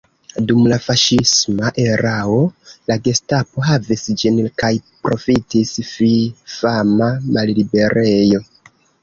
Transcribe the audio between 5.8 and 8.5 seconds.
fifama malliberejo.